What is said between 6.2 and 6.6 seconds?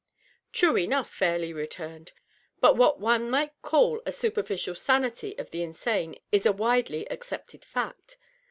is a